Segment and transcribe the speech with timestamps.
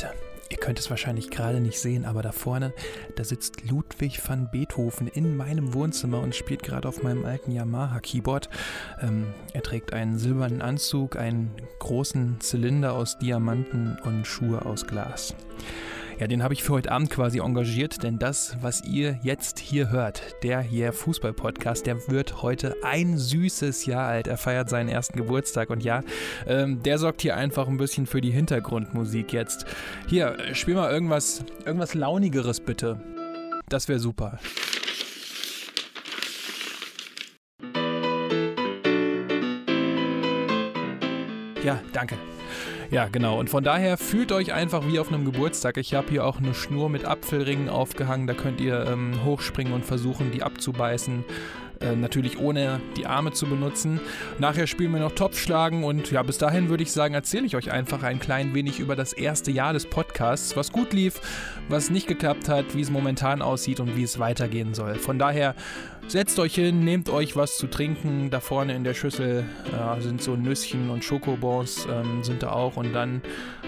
[0.00, 0.14] Leute,
[0.48, 2.72] ihr könnt es wahrscheinlich gerade nicht sehen, aber da vorne,
[3.16, 8.48] da sitzt Ludwig van Beethoven in meinem Wohnzimmer und spielt gerade auf meinem alten Yamaha-Keyboard.
[9.00, 11.50] Ähm, er trägt einen silbernen Anzug, einen
[11.80, 15.34] großen Zylinder aus Diamanten und Schuhe aus Glas.
[16.18, 19.90] Ja, den habe ich für heute Abend quasi engagiert, denn das, was ihr jetzt hier
[19.90, 24.26] hört, der hier Fußball-Podcast, der wird heute ein süßes Jahr alt.
[24.26, 26.02] Er feiert seinen ersten Geburtstag und ja,
[26.48, 29.64] ähm, der sorgt hier einfach ein bisschen für die Hintergrundmusik jetzt.
[30.08, 33.00] Hier, spiel mal irgendwas, irgendwas Launigeres bitte.
[33.68, 34.40] Das wäre super.
[41.62, 42.16] Ja, danke.
[42.90, 43.38] Ja, genau.
[43.38, 45.76] Und von daher fühlt euch einfach wie auf einem Geburtstag.
[45.76, 48.26] Ich habe hier auch eine Schnur mit Apfelringen aufgehangen.
[48.26, 51.24] Da könnt ihr ähm, hochspringen und versuchen, die abzubeißen.
[51.80, 54.00] Äh, natürlich ohne die Arme zu benutzen.
[54.38, 57.70] Nachher spielen wir noch Topfschlagen und ja, bis dahin würde ich sagen, erzähle ich euch
[57.70, 61.20] einfach ein klein wenig über das erste Jahr des Podcasts, was gut lief,
[61.68, 64.96] was nicht geklappt hat, wie es momentan aussieht und wie es weitergehen soll.
[64.96, 65.54] Von daher
[66.08, 68.30] setzt euch hin, nehmt euch was zu trinken.
[68.30, 72.76] Da vorne in der Schüssel äh, sind so Nüsschen und Schokobons ähm, sind da auch
[72.76, 73.22] und dann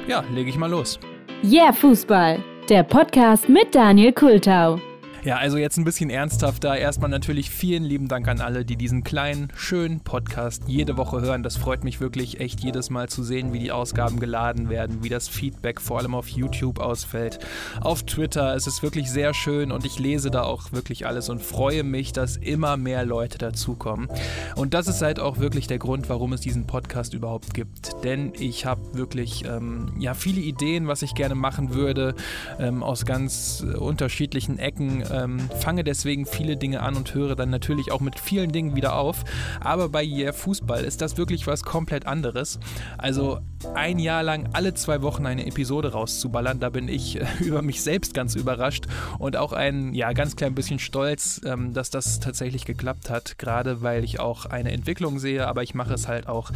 [0.09, 0.99] ja, lege ich mal los.
[1.45, 4.81] Yeah Fußball, der Podcast mit Daniel Kultau.
[5.23, 6.79] Ja, also jetzt ein bisschen ernsthafter.
[6.79, 11.43] Erstmal natürlich vielen lieben Dank an alle, die diesen kleinen, schönen Podcast jede Woche hören.
[11.43, 15.11] Das freut mich wirklich echt jedes Mal zu sehen, wie die Ausgaben geladen werden, wie
[15.11, 17.39] das Feedback vor allem auf YouTube ausfällt.
[17.83, 21.43] Auf Twitter es ist wirklich sehr schön und ich lese da auch wirklich alles und
[21.43, 24.09] freue mich, dass immer mehr Leute dazukommen.
[24.57, 27.91] Und das ist halt auch wirklich der Grund, warum es diesen Podcast überhaupt gibt.
[28.05, 32.15] Denn ich habe wirklich ähm, ja, viele Ideen, was ich gerne machen würde,
[32.59, 37.93] ähm, aus ganz unterschiedlichen Ecken ähm, fange deswegen viele Dinge an und höre dann natürlich
[37.93, 39.25] auch mit vielen Dingen wieder auf.
[39.61, 42.59] Aber bei Yeah Fußball ist das wirklich was komplett anderes.
[42.99, 43.41] Also
[43.75, 47.83] ein Jahr lang alle zwei Wochen eine Episode rauszuballern, da bin ich äh, über mich
[47.83, 48.87] selbst ganz überrascht
[49.19, 53.39] und auch ein ja, ganz klein bisschen stolz, ähm, dass das tatsächlich geklappt hat.
[53.39, 56.51] Gerade weil ich auch eine Entwicklung sehe, aber ich mache es halt auch,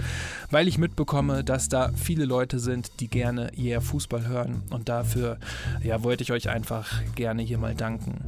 [0.50, 4.62] weil ich mitbekomme, dass da viele Leute sind, die gerne Yeah Fußball hören.
[4.70, 5.38] Und dafür
[5.82, 8.24] ja, wollte ich euch einfach gerne hier mal danken.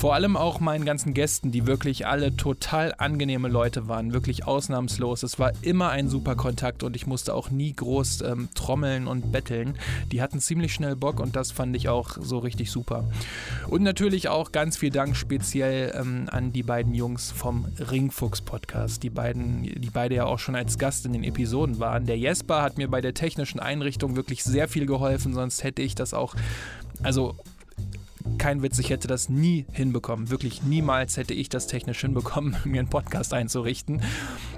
[0.00, 5.22] Vor allem auch meinen ganzen Gästen, die wirklich alle total angenehme Leute waren, wirklich ausnahmslos.
[5.22, 9.30] Es war immer ein super Kontakt und ich musste auch nie groß ähm, trommeln und
[9.30, 9.76] betteln.
[10.10, 13.04] Die hatten ziemlich schnell Bock und das fand ich auch so richtig super.
[13.68, 19.02] Und natürlich auch ganz viel Dank speziell ähm, an die beiden Jungs vom Ringfuchs Podcast,
[19.02, 22.06] die beiden, die beide ja auch schon als Gast in den Episoden waren.
[22.06, 25.94] Der Jesper hat mir bei der technischen Einrichtung wirklich sehr viel geholfen, sonst hätte ich
[25.94, 26.34] das auch
[27.02, 27.36] also
[28.40, 30.30] kein Witz, ich hätte das nie hinbekommen.
[30.30, 34.00] Wirklich niemals hätte ich das technisch hinbekommen, mir einen Podcast einzurichten.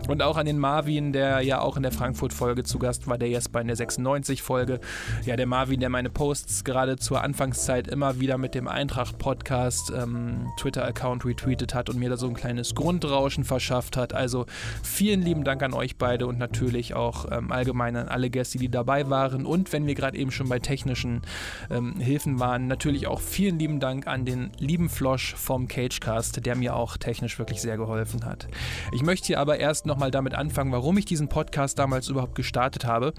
[0.08, 3.28] Und auch an den Marvin, der ja auch in der Frankfurt-Folge zu Gast war, der
[3.28, 4.80] Jesper in der 96-Folge.
[5.24, 10.50] Ja, der Marvin, der meine Posts gerade zur Anfangszeit immer wieder mit dem Eintracht-Podcast ähm,
[10.58, 14.12] Twitter-Account retweetet hat und mir da so ein kleines Grundrauschen verschafft hat.
[14.12, 14.46] Also
[14.82, 18.68] vielen lieben Dank an euch beide und natürlich auch ähm, allgemein an alle Gäste, die
[18.68, 19.46] dabei waren.
[19.46, 21.22] Und wenn wir gerade eben schon bei technischen
[21.70, 26.56] ähm, Hilfen waren, natürlich auch vielen lieben Dank an den lieben Flosch vom Cagecast, der
[26.56, 28.48] mir auch technisch wirklich sehr geholfen hat.
[28.92, 32.86] Ich möchte hier aber erst nochmal damit anfangen, warum ich diesen Podcast damals überhaupt gestartet
[32.86, 33.12] habe.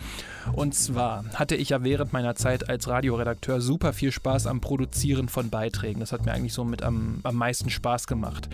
[0.53, 5.29] Und zwar hatte ich ja während meiner Zeit als Radioredakteur super viel Spaß am Produzieren
[5.29, 5.99] von Beiträgen.
[5.99, 8.49] Das hat mir eigentlich so mit am, am meisten Spaß gemacht.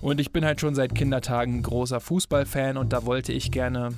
[0.00, 3.90] Und ich bin halt schon seit Kindertagen großer Fußballfan und da wollte ich gerne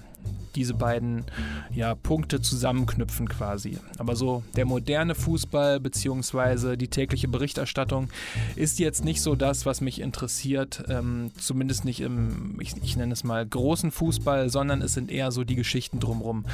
[0.54, 1.24] diese beiden
[1.72, 3.78] ja, Punkte zusammenknüpfen quasi.
[3.98, 6.76] Aber so der moderne Fußball bzw.
[6.76, 8.08] die tägliche Berichterstattung
[8.56, 13.12] ist jetzt nicht so das, was mich interessiert, ähm, zumindest nicht im, ich, ich nenne
[13.12, 16.44] es mal, großen Fußball, sondern es sind eher so die Geschichten drumherum.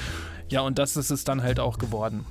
[0.48, 2.24] Ja, und das ist es dann halt auch geworden.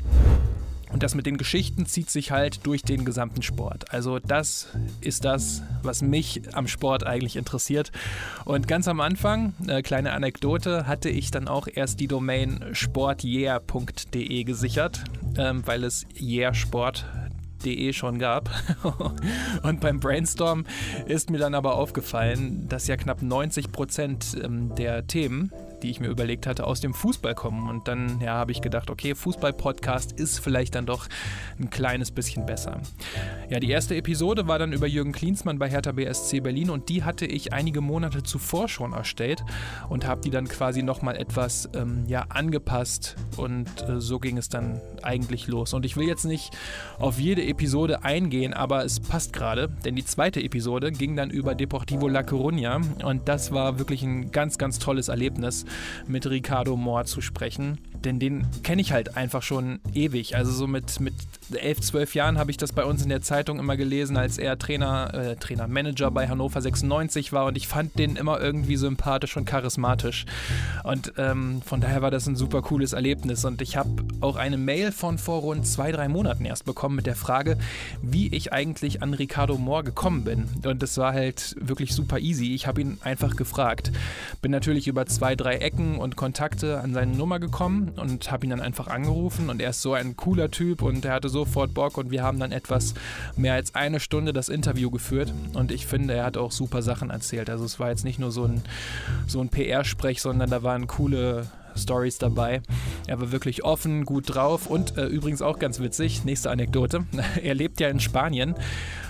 [0.91, 3.93] Und das mit den Geschichten zieht sich halt durch den gesamten Sport.
[3.93, 4.67] Also das
[5.01, 7.91] ist das, was mich am Sport eigentlich interessiert.
[8.45, 14.43] Und ganz am Anfang, äh, kleine Anekdote, hatte ich dann auch erst die Domain sportyeah.de
[14.43, 15.03] gesichert,
[15.37, 17.05] ähm, weil es Yeah Sport
[17.91, 18.49] schon gab.
[19.63, 20.65] und beim Brainstorm
[21.07, 25.51] ist mir dann aber aufgefallen, dass ja knapp 90 Prozent ähm, der Themen,
[25.83, 27.69] die ich mir überlegt hatte, aus dem Fußball kommen.
[27.69, 31.07] Und dann ja, habe ich gedacht, okay, Fußball-Podcast ist vielleicht dann doch
[31.59, 32.81] ein kleines bisschen besser.
[33.49, 37.03] Ja, die erste Episode war dann über Jürgen Klinsmann bei Hertha BSC Berlin und die
[37.03, 39.43] hatte ich einige Monate zuvor schon erstellt
[39.89, 44.49] und habe die dann quasi nochmal etwas ähm, ja, angepasst und äh, so ging es
[44.49, 45.73] dann eigentlich los.
[45.73, 46.55] Und ich will jetzt nicht
[46.97, 51.55] auf jede Episode eingehen, aber es passt gerade, denn die zweite Episode ging dann über
[51.55, 55.65] Deportivo La Coruña und das war wirklich ein ganz, ganz tolles Erlebnis.
[56.07, 57.79] Mit Ricardo Moore zu sprechen.
[58.05, 60.35] Denn den kenne ich halt einfach schon ewig.
[60.35, 61.13] Also so mit, mit
[61.53, 64.57] elf, zwölf Jahren habe ich das bei uns in der Zeitung immer gelesen, als er
[64.57, 69.35] Trainer, äh, Trainer, Manager bei Hannover 96 war und ich fand den immer irgendwie sympathisch
[69.35, 70.25] und charismatisch.
[70.83, 73.43] Und ähm, von daher war das ein super cooles Erlebnis.
[73.45, 73.89] Und ich habe
[74.21, 77.57] auch eine Mail von vor rund zwei, drei Monaten erst bekommen mit der Frage,
[78.01, 80.45] wie ich eigentlich an Ricardo Moore gekommen bin.
[80.63, 82.53] Und das war halt wirklich super easy.
[82.53, 83.91] Ich habe ihn einfach gefragt.
[84.41, 88.49] Bin natürlich über zwei, drei Ecken und Kontakte an seine Nummer gekommen und habe ihn
[88.49, 89.49] dann einfach angerufen.
[89.49, 92.39] Und er ist so ein cooler Typ und er hatte sofort Bock und wir haben
[92.39, 92.93] dann etwas
[93.35, 95.33] mehr als eine Stunde das Interview geführt.
[95.53, 97.49] Und ich finde, er hat auch super Sachen erzählt.
[97.49, 98.61] Also es war jetzt nicht nur so ein,
[99.27, 102.61] so ein PR-Sprech, sondern da waren coole Stories dabei.
[103.07, 107.05] Er war wirklich offen, gut drauf und äh, übrigens auch ganz witzig, nächste Anekdote.
[107.43, 108.55] er lebt ja in Spanien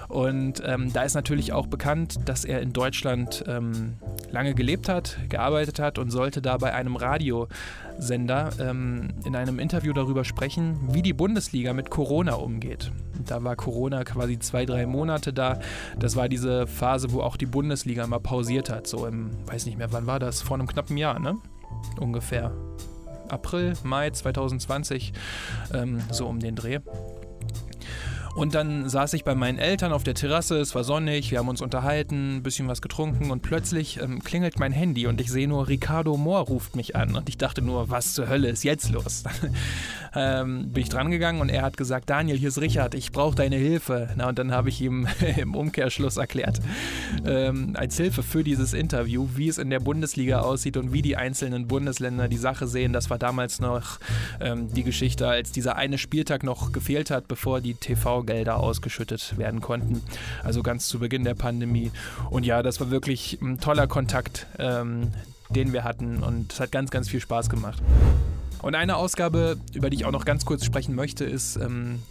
[0.08, 3.98] und ähm, da ist natürlich auch bekannt, dass er in Deutschland ähm,
[4.32, 9.94] lange gelebt hat, gearbeitet hat und sollte da bei einem Radiosender ähm, in einem Interview
[9.94, 12.92] darüber sprechen, wie die Bundesliga mit Corona umgeht.
[13.26, 15.60] Da war Corona quasi zwei, drei Monate da.
[15.98, 18.88] Das war diese Phase, wo auch die Bundesliga mal pausiert hat.
[18.88, 20.42] So im, weiß nicht mehr, wann war das?
[20.42, 21.38] Vor einem knappen Jahr, ne?
[22.00, 22.52] ungefähr
[23.30, 25.14] April, Mai 2020,
[25.74, 26.80] ähm, so um den Dreh.
[28.40, 31.50] Und dann saß ich bei meinen Eltern auf der Terrasse, es war sonnig, wir haben
[31.50, 35.46] uns unterhalten, ein bisschen was getrunken und plötzlich ähm, klingelt mein Handy und ich sehe
[35.46, 38.92] nur, Ricardo Moore ruft mich an und ich dachte nur, was zur Hölle ist jetzt
[38.92, 39.26] los?
[40.16, 43.58] ähm, bin ich drangegangen und er hat gesagt, Daniel, hier ist Richard, ich brauche deine
[43.58, 44.10] Hilfe.
[44.16, 45.06] Na, und dann habe ich ihm
[45.38, 46.60] im Umkehrschluss erklärt,
[47.26, 51.18] ähm, als Hilfe für dieses Interview, wie es in der Bundesliga aussieht und wie die
[51.18, 52.94] einzelnen Bundesländer die Sache sehen.
[52.94, 54.00] Das war damals noch
[54.40, 57.74] ähm, die Geschichte, als dieser eine Spieltag noch gefehlt hat, bevor die
[58.30, 60.02] TV-Gelder ausgeschüttet werden konnten.
[60.44, 61.92] Also ganz zu Beginn der Pandemie.
[62.30, 65.12] Und ja, das war wirklich ein toller Kontakt, ähm,
[65.50, 67.82] den wir hatten und es hat ganz, ganz viel Spaß gemacht.
[68.62, 72.04] Und eine Ausgabe, über die ich auch noch ganz kurz sprechen möchte, ist ähm,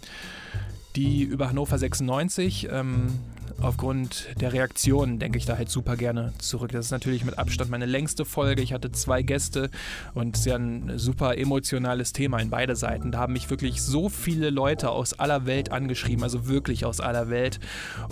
[0.95, 2.67] die über Hannover 96.
[2.71, 3.19] Ähm,
[3.61, 6.71] aufgrund der Reaktionen denke ich da halt super gerne zurück.
[6.71, 8.61] Das ist natürlich mit Abstand meine längste Folge.
[8.61, 9.69] Ich hatte zwei Gäste
[10.13, 13.11] und es ist ja ein super emotionales Thema in beide Seiten.
[13.11, 17.29] Da haben mich wirklich so viele Leute aus aller Welt angeschrieben, also wirklich aus aller
[17.29, 17.59] Welt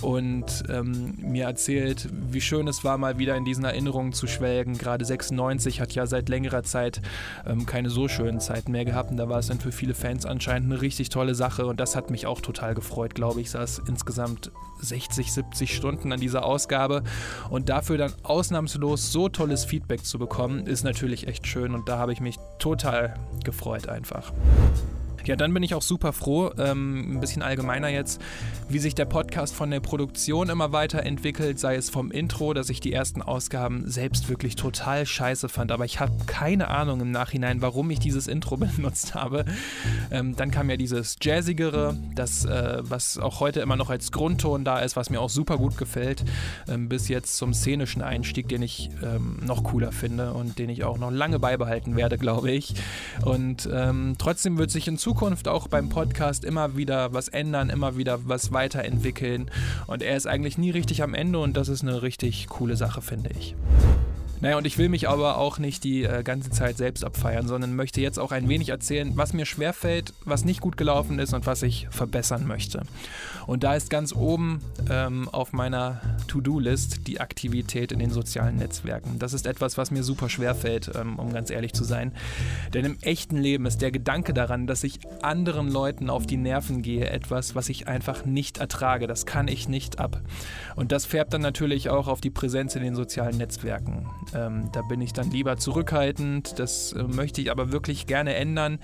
[0.02, 4.78] und ähm, mir erzählt, wie schön es war, mal wieder in diesen Erinnerungen zu schwelgen.
[4.78, 7.02] Gerade 96 hat ja seit längerer Zeit
[7.46, 10.26] ähm, keine so schönen Zeiten mehr gehabt und da war es dann für viele Fans
[10.26, 13.52] anscheinend eine richtig tolle Sache und das hat mich auch total gefreut, glaube ich.
[13.52, 17.04] Saß insgesamt 60, 70 Stunden an dieser Ausgabe
[17.52, 22.00] und dafür dann ausnahmslos so tolles Feedback zu bekommen, ist natürlich echt schön und da
[22.00, 23.14] habe ich mich total
[23.44, 24.34] gefreut einfach.
[25.28, 28.22] Ja, dann bin ich auch super froh, ähm, ein bisschen allgemeiner jetzt,
[28.70, 32.80] wie sich der Podcast von der Produktion immer weiterentwickelt, sei es vom Intro, dass ich
[32.80, 37.62] die ersten Ausgaben selbst wirklich total scheiße fand, aber ich habe keine Ahnung im Nachhinein,
[37.62, 39.44] warum ich dieses Intro benutzt habe.
[40.12, 44.64] Ähm, dann kam ja dieses Jazzigere, das, äh, was auch heute immer noch als Grundton
[44.64, 46.24] da ist, was mir auch super gut gefällt,
[46.70, 50.86] ähm, bis jetzt zum szenischen Einstieg, den ich ähm, noch cooler finde und den ich
[50.86, 52.76] auch noch lange beibehalten werde, glaube ich.
[53.26, 57.72] Und ähm, trotzdem wird sich in Zukunft Zukunft auch beim Podcast immer wieder was ändern,
[57.72, 59.50] immer wieder was weiterentwickeln.
[59.88, 63.02] Und er ist eigentlich nie richtig am Ende und das ist eine richtig coole Sache,
[63.02, 63.56] finde ich.
[64.40, 67.76] Naja, und ich will mich aber auch nicht die äh, ganze Zeit selbst abfeiern, sondern
[67.76, 71.48] möchte jetzt auch ein wenig erzählen, was mir schwerfällt, was nicht gut gelaufen ist und
[71.48, 72.84] was ich verbessern möchte.
[73.48, 74.60] Und da ist ganz oben
[74.92, 79.20] ähm, auf meiner To-Do-List die Aktivität in den sozialen Netzwerken.
[79.20, 82.12] Das ist etwas, was mir super schwerfällt, ähm, um ganz ehrlich zu sein.
[82.74, 86.82] Denn im echten Leben ist der Gedanke daran, dass ich anderen Leuten auf die Nerven
[86.84, 89.08] gehe, etwas, was ich einfach nicht ertrage.
[89.08, 90.22] Das kann ich nicht ab.
[90.76, 94.06] Und das färbt dann natürlich auch auf die Präsenz in den sozialen Netzwerken.
[94.34, 96.60] Ähm, da bin ich dann lieber zurückhaltend.
[96.60, 98.80] Das äh, möchte ich aber wirklich gerne ändern.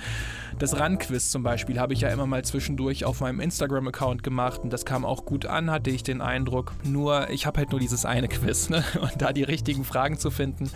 [0.59, 4.71] Das Run-Quiz zum Beispiel habe ich ja immer mal zwischendurch auf meinem Instagram-Account gemacht und
[4.71, 6.73] das kam auch gut an, hatte ich den Eindruck.
[6.83, 8.69] Nur, ich habe halt nur dieses eine Quiz.
[8.69, 8.83] Ne?
[9.01, 10.69] Und da die richtigen Fragen zu finden,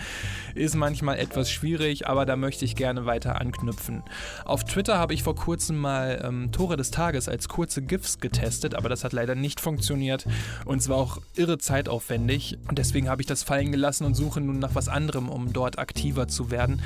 [0.55, 4.03] ist manchmal etwas schwierig, aber da möchte ich gerne weiter anknüpfen.
[4.45, 8.75] Auf Twitter habe ich vor kurzem mal ähm, Tore des Tages als kurze GIFs getestet,
[8.75, 10.27] aber das hat leider nicht funktioniert
[10.65, 12.57] und es war auch irre zeitaufwendig.
[12.67, 15.79] Und deswegen habe ich das fallen gelassen und suche nun nach was anderem, um dort
[15.79, 16.81] aktiver zu werden.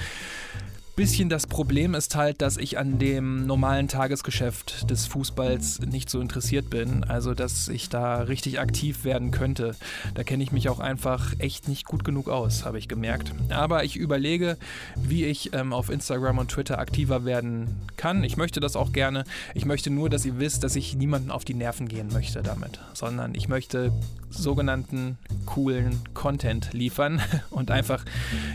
[0.96, 6.20] bisschen das Problem ist halt, dass ich an dem normalen Tagesgeschäft des Fußballs nicht so
[6.20, 7.04] interessiert bin.
[7.04, 9.76] Also, dass ich da richtig aktiv werden könnte.
[10.14, 13.34] Da kenne ich mich auch einfach echt nicht gut genug aus, habe ich gemerkt.
[13.50, 14.58] Aber ich überlege,
[14.96, 18.24] wie ich ähm, auf Instagram und Twitter aktiver werden kann.
[18.24, 19.24] Ich möchte das auch gerne.
[19.56, 22.80] Ich möchte nur, dass ihr wisst, dass ich niemanden auf die Nerven gehen möchte damit,
[22.94, 23.92] sondern ich möchte
[24.30, 28.04] sogenannten coolen Content liefern und einfach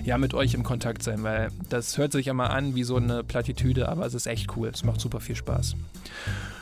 [0.05, 3.25] ja mit euch im Kontakt sein, weil das hört sich immer an wie so eine
[3.25, 4.69] Plattitüde, aber es ist echt cool.
[4.69, 5.76] Es macht super viel Spaß.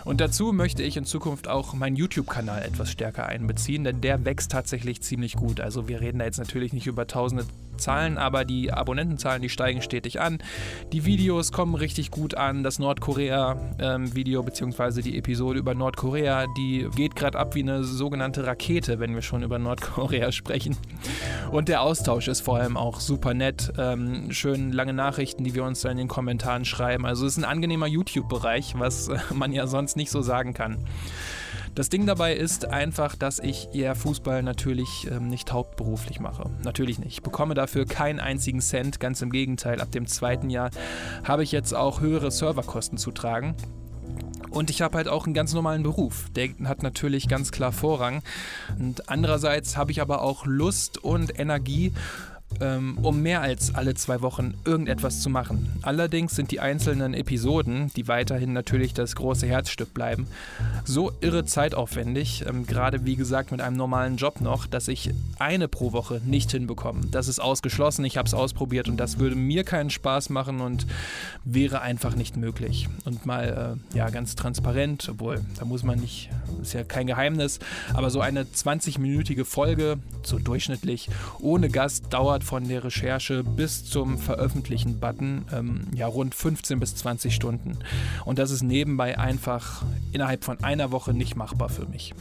[0.05, 4.53] Und dazu möchte ich in Zukunft auch meinen YouTube-Kanal etwas stärker einbeziehen, denn der wächst
[4.53, 5.61] tatsächlich ziemlich gut.
[5.61, 7.47] Also wir reden da jetzt natürlich nicht über tausende
[7.77, 10.39] Zahlen, aber die Abonnentenzahlen, die steigen stetig an.
[10.93, 12.63] Die Videos kommen richtig gut an.
[12.63, 15.03] Das Nordkorea-Video ähm, bzw.
[15.03, 19.43] die Episode über Nordkorea, die geht gerade ab wie eine sogenannte Rakete, wenn wir schon
[19.43, 20.77] über Nordkorea sprechen.
[21.51, 23.73] Und der Austausch ist vor allem auch super nett.
[23.79, 27.07] Ähm, schön lange Nachrichten, die wir uns da in den Kommentaren schreiben.
[27.07, 30.79] Also es ist ein angenehmer YouTube-Bereich, was äh, man ja sonst nicht so sagen kann.
[31.75, 36.49] Das Ding dabei ist einfach, dass ich eher Fußball natürlich ähm, nicht hauptberuflich mache.
[36.63, 37.15] Natürlich nicht.
[37.15, 39.01] Ich bekomme dafür keinen einzigen Cent.
[39.01, 40.71] Ganz im Gegenteil, ab dem zweiten Jahr
[41.25, 43.57] habe ich jetzt auch höhere Serverkosten zu tragen.
[44.51, 46.31] Und ich habe halt auch einen ganz normalen Beruf.
[46.37, 48.23] Der hat natürlich ganz klar Vorrang.
[48.79, 51.93] Und andererseits habe ich aber auch Lust und Energie,
[52.61, 55.73] ähm, um mehr als alle zwei Wochen irgendetwas zu machen.
[55.83, 60.27] Allerdings sind die einzelnen Episoden, die weiterhin natürlich das große Herzstück bleiben,
[60.85, 65.69] so irre zeitaufwendig, ähm, gerade wie gesagt mit einem normalen Job noch, dass ich eine
[65.69, 67.03] pro Woche nicht hinbekomme.
[67.11, 70.87] Das ist ausgeschlossen, ich habe es ausprobiert und das würde mir keinen Spaß machen und
[71.45, 72.89] wäre einfach nicht möglich.
[73.05, 76.31] Und mal äh, ja ganz transparent, obwohl da muss man nicht,
[76.63, 77.59] ist ja kein Geheimnis,
[77.95, 81.09] aber so eine 20-minütige Folge, so durchschnittlich,
[81.41, 87.35] ohne Gast dauert von der Recherche bis zum Veröffentlichen-Button ähm, ja rund 15 bis 20
[87.35, 87.79] Stunden.
[88.25, 92.15] Und das ist nebenbei einfach innerhalb von einer Woche nicht machbar für mich.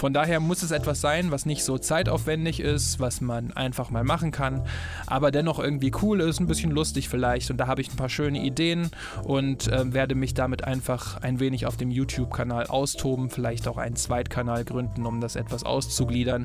[0.00, 4.02] Von daher muss es etwas sein, was nicht so zeitaufwendig ist, was man einfach mal
[4.02, 4.62] machen kann,
[5.06, 7.50] aber dennoch irgendwie cool ist, ein bisschen lustig vielleicht.
[7.50, 8.90] Und da habe ich ein paar schöne Ideen
[9.24, 13.96] und äh, werde mich damit einfach ein wenig auf dem YouTube-Kanal austoben, vielleicht auch einen
[13.96, 16.44] Zweitkanal gründen, um das etwas auszugliedern.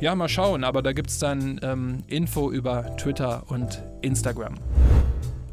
[0.00, 4.54] Ja, mal schauen, aber da gibt es dann ähm, Info über Twitter und Instagram.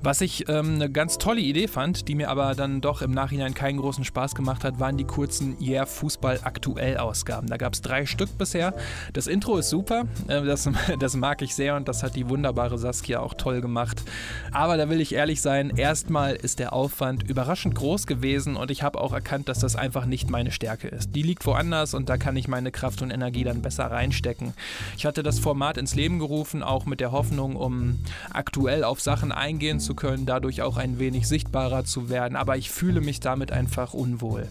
[0.03, 3.53] Was ich ähm, eine ganz tolle Idee fand, die mir aber dann doch im Nachhinein
[3.53, 7.45] keinen großen Spaß gemacht hat, waren die kurzen Yeah Fußball aktuell Ausgaben.
[7.45, 8.73] Da gab es drei Stück bisher.
[9.13, 10.67] Das Intro ist super, äh, das,
[10.99, 14.01] das mag ich sehr und das hat die wunderbare Saskia auch toll gemacht.
[14.51, 18.81] Aber da will ich ehrlich sein, erstmal ist der Aufwand überraschend groß gewesen und ich
[18.81, 21.15] habe auch erkannt, dass das einfach nicht meine Stärke ist.
[21.15, 24.55] Die liegt woanders und da kann ich meine Kraft und Energie dann besser reinstecken.
[24.97, 27.99] Ich hatte das Format ins Leben gerufen, auch mit der Hoffnung, um
[28.31, 32.55] aktuell auf Sachen eingehen zu zu können, dadurch auch ein wenig sichtbarer zu werden, aber
[32.55, 34.47] ich fühle mich damit einfach unwohl.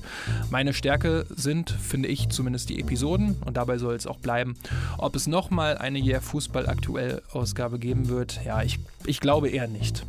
[0.50, 4.54] Meine Stärke sind, finde ich, zumindest die Episoden und dabei soll es auch bleiben.
[4.98, 9.66] Ob es nochmal eine Yeah Fußball aktuell Ausgabe geben wird, ja, ich, ich glaube eher
[9.66, 10.04] nicht.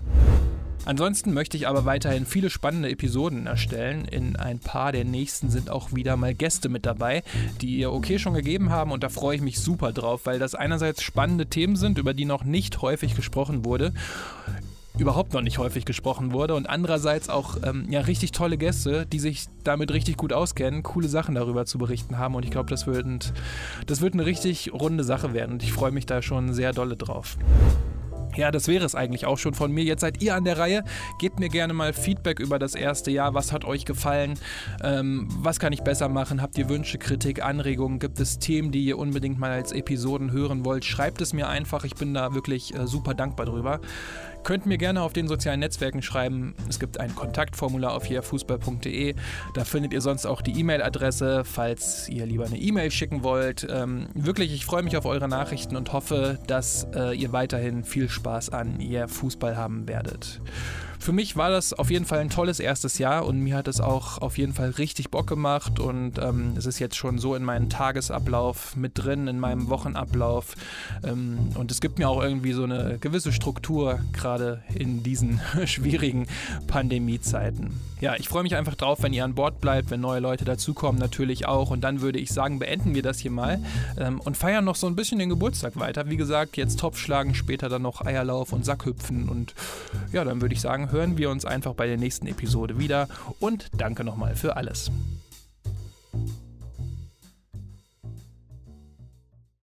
[0.84, 4.04] Ansonsten möchte ich aber weiterhin viele spannende Episoden erstellen.
[4.04, 7.24] In ein paar der nächsten sind auch wieder mal Gäste mit dabei,
[7.62, 10.56] die ihr okay schon gegeben haben und da freue ich mich super drauf, weil das
[10.56, 13.94] einerseits spannende Themen sind, über die noch nicht häufig gesprochen wurde
[15.02, 19.20] überhaupt noch nicht häufig gesprochen wurde und andererseits auch ähm, ja, richtig tolle Gäste, die
[19.20, 22.86] sich damit richtig gut auskennen, coole Sachen darüber zu berichten haben und ich glaube, das
[22.86, 23.34] wird,
[23.88, 26.96] das wird eine richtig runde Sache werden und ich freue mich da schon sehr dolle
[26.96, 27.38] drauf.
[28.36, 29.84] Ja, das wäre es eigentlich auch schon von mir.
[29.84, 30.84] Jetzt seid ihr an der Reihe.
[31.20, 33.34] Gebt mir gerne mal Feedback über das erste Jahr.
[33.34, 34.36] Was hat euch gefallen?
[34.82, 36.42] Ähm, was kann ich besser machen?
[36.42, 38.00] Habt ihr Wünsche, Kritik, Anregungen?
[38.00, 40.86] Gibt es Themen, die ihr unbedingt mal als Episoden hören wollt?
[40.86, 41.84] Schreibt es mir einfach.
[41.84, 43.82] Ich bin da wirklich äh, super dankbar drüber.
[44.44, 46.56] Könnt mir gerne auf den sozialen Netzwerken schreiben.
[46.68, 49.16] Es gibt ein Kontaktformular auf hierfußball.de.
[49.54, 53.68] Da findet ihr sonst auch die E-Mail-Adresse, falls ihr lieber eine E-Mail schicken wollt.
[53.70, 58.10] Ähm, wirklich, ich freue mich auf eure Nachrichten und hoffe, dass äh, ihr weiterhin viel
[58.10, 60.42] Spaß an ihr Fußball haben werdet.
[61.02, 63.82] Für mich war das auf jeden Fall ein tolles erstes Jahr und mir hat es
[63.82, 67.44] auch auf jeden Fall richtig Bock gemacht und ähm, es ist jetzt schon so in
[67.44, 70.54] meinem Tagesablauf mit drin, in meinem Wochenablauf
[71.04, 76.28] ähm, und es gibt mir auch irgendwie so eine gewisse Struktur, gerade in diesen schwierigen
[76.68, 77.72] Pandemiezeiten.
[78.02, 81.00] Ja, ich freue mich einfach drauf, wenn ihr an Bord bleibt, wenn neue Leute dazukommen,
[81.00, 83.60] natürlich auch und dann würde ich sagen, beenden wir das hier mal
[83.96, 86.10] ähm, und feiern noch so ein bisschen den Geburtstag weiter.
[86.10, 89.54] Wie gesagt, jetzt Topf schlagen, später dann noch Eierlauf und Sackhüpfen und
[90.12, 93.08] ja, dann würde ich sagen, hören wir uns einfach bei der nächsten Episode wieder
[93.40, 94.90] und danke nochmal für alles.